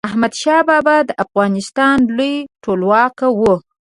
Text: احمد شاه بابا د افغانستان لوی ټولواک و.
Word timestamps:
احمد 0.07 0.33
شاه 0.41 0.61
بابا 0.69 0.95
د 1.07 1.11
افغانستان 1.23 1.97
لوی 2.17 2.35
ټولواک 2.63 3.17
و. 3.39 3.41